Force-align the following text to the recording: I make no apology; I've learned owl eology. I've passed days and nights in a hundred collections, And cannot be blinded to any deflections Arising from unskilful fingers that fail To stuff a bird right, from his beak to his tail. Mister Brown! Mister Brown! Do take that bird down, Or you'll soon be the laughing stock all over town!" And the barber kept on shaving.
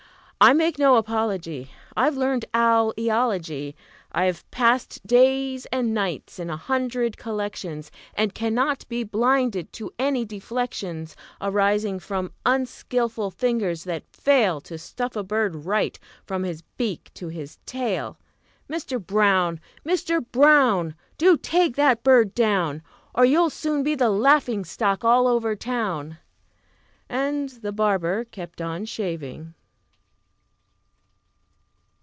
I 0.43 0.53
make 0.53 0.79
no 0.79 0.95
apology; 0.95 1.69
I've 1.95 2.17
learned 2.17 2.45
owl 2.51 2.95
eology. 2.97 3.75
I've 4.11 4.49
passed 4.49 5.05
days 5.05 5.67
and 5.67 5.93
nights 5.93 6.39
in 6.39 6.49
a 6.49 6.57
hundred 6.57 7.15
collections, 7.15 7.91
And 8.15 8.33
cannot 8.33 8.87
be 8.89 9.03
blinded 9.03 9.71
to 9.73 9.93
any 9.99 10.25
deflections 10.25 11.15
Arising 11.39 11.99
from 11.99 12.31
unskilful 12.43 13.29
fingers 13.29 13.83
that 13.83 14.09
fail 14.11 14.59
To 14.61 14.79
stuff 14.79 15.15
a 15.15 15.21
bird 15.21 15.65
right, 15.65 15.99
from 16.25 16.41
his 16.41 16.63
beak 16.75 17.11
to 17.13 17.27
his 17.27 17.59
tail. 17.67 18.17
Mister 18.67 18.97
Brown! 18.97 19.59
Mister 19.85 20.19
Brown! 20.21 20.95
Do 21.19 21.37
take 21.37 21.75
that 21.75 22.01
bird 22.01 22.33
down, 22.33 22.81
Or 23.13 23.25
you'll 23.25 23.51
soon 23.51 23.83
be 23.83 23.93
the 23.93 24.09
laughing 24.09 24.65
stock 24.65 25.03
all 25.05 25.27
over 25.27 25.55
town!" 25.55 26.17
And 27.07 27.49
the 27.49 27.71
barber 27.71 28.23
kept 28.25 28.59
on 28.59 28.85
shaving. 28.85 29.53